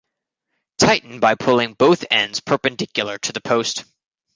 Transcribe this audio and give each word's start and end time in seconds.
Tighten 0.79 1.19
by 1.19 1.35
pulling 1.35 1.75
both 1.75 2.05
ends 2.09 2.39
perpendicular 2.39 3.19
to 3.19 3.31
the 3.33 3.39
post. 3.41 3.83